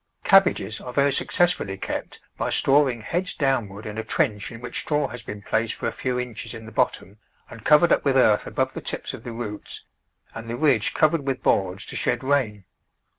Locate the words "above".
8.47-8.73